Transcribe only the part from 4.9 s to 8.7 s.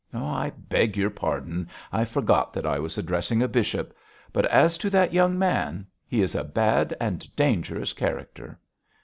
young man, he is a bad and dangerous character.'